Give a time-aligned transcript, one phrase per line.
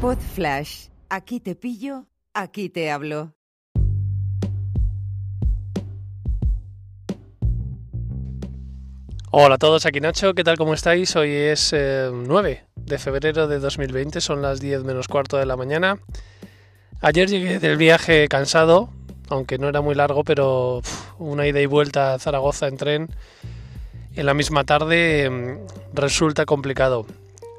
[0.00, 0.86] Pod Flash.
[1.10, 3.34] Aquí te pillo, aquí te hablo.
[9.30, 10.56] Hola a todos, aquí Nacho, ¿qué tal?
[10.56, 11.14] ¿Cómo estáis?
[11.16, 15.98] Hoy es 9 de febrero de 2020, son las 10 menos cuarto de la mañana.
[17.02, 18.88] Ayer llegué del viaje cansado,
[19.28, 20.80] aunque no era muy largo, pero
[21.18, 23.08] una ida y vuelta a Zaragoza en tren
[24.16, 27.04] en la misma tarde mm, resulta complicado.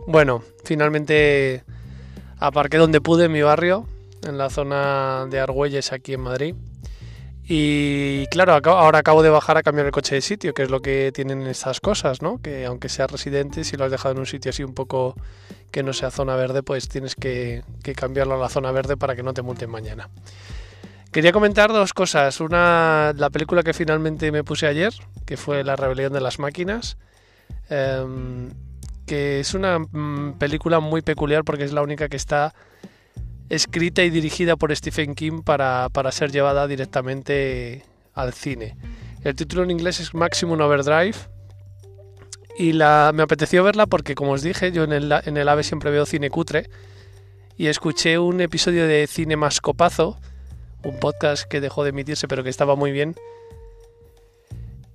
[0.08, 1.64] Bueno, finalmente
[2.42, 3.86] aparqué donde pude en mi barrio,
[4.28, 6.56] en la zona de Argüelles aquí en Madrid.
[7.48, 10.82] Y claro, ahora acabo de bajar a cambiar el coche de sitio, que es lo
[10.82, 12.42] que tienen estas cosas, ¿no?
[12.42, 15.16] Que aunque seas residente, si lo has dejado en un sitio así un poco
[15.70, 17.64] que no sea zona verde, pues tienes que,
[17.96, 20.10] cambiarlo a la zona verde para que no te multen mañana.
[21.12, 22.40] Quería comentar dos cosas.
[22.40, 24.94] Una, la película que finalmente me puse ayer,
[25.26, 26.98] que fue La rebelión de las máquinas.
[27.70, 28.50] Em,
[29.12, 32.56] que es una mm, película muy peculiar porque es la única que está
[33.50, 38.78] escrita y dirigida por Stephen King para, ser llevada directamente al cine.
[39.26, 41.18] El título en inglés es Maximum Overdrive
[42.58, 45.92] y me apeteció verla porque, como os dije, yo en el, en el AVE siempre
[45.92, 46.70] veo cine cutre
[47.58, 50.18] y escuché un episodio de Cine Mascopazo
[50.86, 53.16] un podcast que dejó de emitirse pero que estaba muy bien.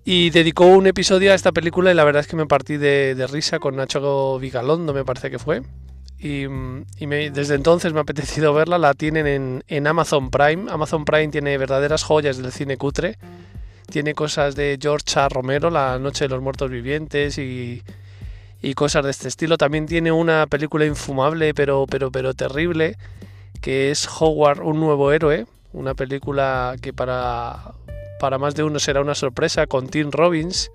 [0.09, 3.27] Y dedicó un episodio a esta película y la verdad es que me partí de,
[3.29, 5.63] risa con Nacho Vigalondo, me parece que fue.
[6.21, 6.47] Y,
[7.31, 10.71] desde entonces me ha apetecido verla, la tienen en, en, Amazon Prime.
[10.71, 13.19] Amazon Prime tiene verdaderas joyas del cine cutre.
[13.91, 15.29] Tiene cosas de George A.
[15.29, 17.83] Romero, La Noche de los Muertos Vivientes y,
[18.63, 19.59] y cosas de este estilo.
[19.59, 22.97] También tiene una película infumable pero, pero, pero terrible
[23.61, 27.73] que es Howard, un nuevo héroe, una película que para,
[28.19, 30.71] para más de uno será una sorpresa con Tim Robbins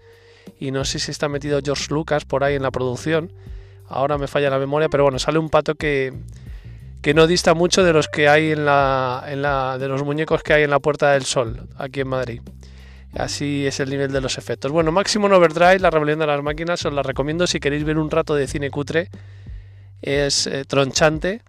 [0.59, 3.31] y no sé si está metido George Lucas por ahí en la producción.
[3.87, 6.13] Ahora me falla la memoria, pero bueno, sale un pato que,
[7.01, 10.43] que no dista mucho de los que hay en la, en la de los muñecos
[10.43, 12.41] que hay en la Puerta del Sol aquí en Madrid.
[13.13, 14.71] Así es el nivel de los efectos.
[14.71, 18.09] Bueno, Maximum Overdrive, la rebelión de las máquinas, os la recomiendo si queréis ver un
[18.09, 19.09] rato de cine cutre.
[20.01, 21.41] Es eh, tronchante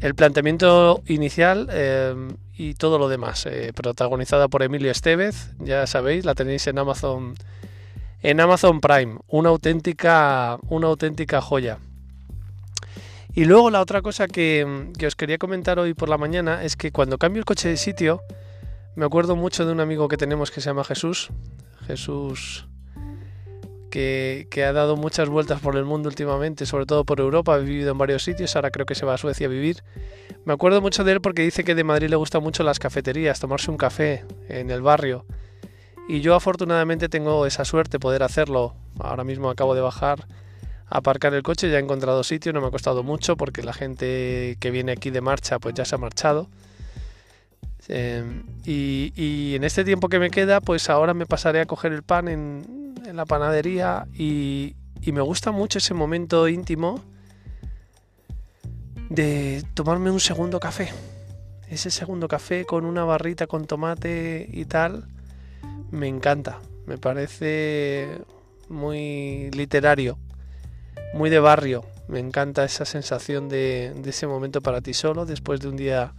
[0.00, 2.14] el planteamiento inicial eh,
[2.56, 7.34] y todo lo demás, eh, protagonizada por Emilio Estevez, ya sabéis, la tenéis en Amazon
[8.22, 11.78] en Amazon Prime, una auténtica una auténtica joya.
[13.34, 16.76] Y luego la otra cosa que, que os quería comentar hoy por la mañana es
[16.76, 18.22] que cuando cambio el coche de sitio,
[18.94, 21.30] me acuerdo mucho de un amigo que tenemos que se llama Jesús,
[21.86, 22.66] Jesús
[23.94, 27.92] que, ha dado muchas vueltas por el mundo últimamente, sobre todo por Europa, ha vivido
[27.92, 29.84] en varios sitios, ahora creo que se va a Suecia a vivir.
[30.44, 33.38] Me acuerdo mucho de él porque dice que de Madrid le gustan mucho las cafeterías,
[33.38, 35.24] tomarse un café en el barrio.
[36.08, 38.74] Y yo afortunadamente tengo esa suerte poder hacerlo.
[38.98, 40.26] Ahora mismo acabo de bajar
[40.88, 43.72] a aparcar el coche, ya he encontrado sitio, no me ha costado mucho porque la
[43.72, 46.48] gente que viene aquí de marcha pues ya se ha marchado.
[47.86, 52.02] Em, y, en este tiempo que me queda, pues ahora me pasaré a coger el
[52.02, 54.76] pan en, en la panadería y,
[55.06, 57.00] me gusta mucho ese momento íntimo
[59.10, 60.90] de tomarme un segundo café.
[61.68, 65.06] Ese segundo café con una barrita con tomate y tal,
[65.90, 66.58] me encanta.
[66.86, 68.18] Me parece
[68.68, 70.18] muy literario,
[71.12, 71.84] muy de barrio.
[72.08, 76.14] Me encanta esa sensación de, de ese momento para ti solo después de un día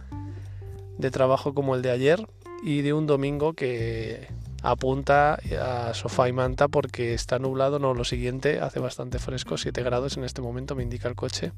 [0.96, 2.26] de trabajo como el de ayer
[2.62, 4.28] y de un domingo que
[4.66, 9.80] apunta a sofá y manta porque está nublado, no lo siguiente, hace bastante fresco, 7
[9.84, 11.52] grados en este momento me indica el coche.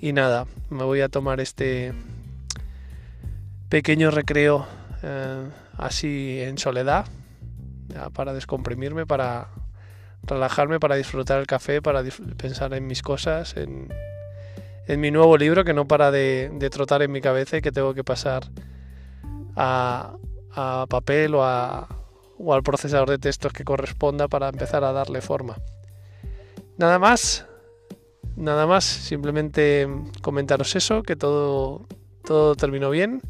[0.00, 1.92] Y nada, me voy a tomar este
[3.68, 4.66] pequeño recreo
[5.04, 7.06] eh, así en soledad
[8.12, 9.48] para descomprimirme, para
[10.24, 12.02] relajarme, para disfrutar el café, para
[12.36, 13.88] pensar en mis cosas, en,
[15.00, 17.94] mi nuevo libro que no para de, de trotar en mi cabeza y que tengo
[17.94, 18.44] que pasar
[19.54, 20.14] a,
[20.52, 21.40] a papel o,
[22.38, 25.56] o al procesador de textos que corresponda para empezar a darle forma.
[26.76, 27.46] Nada más,
[28.36, 29.88] nada más, simplemente
[30.22, 31.86] comentaros eso, que todo,
[32.24, 33.20] todo terminó bien,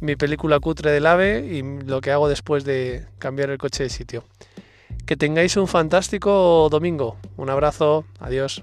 [0.00, 3.88] mi película cutre del ave y lo que hago después de cambiar el coche de
[3.90, 4.24] sitio.
[5.06, 7.16] Que tengáis un fantástico domingo.
[7.36, 8.62] Un abrazo, adiós.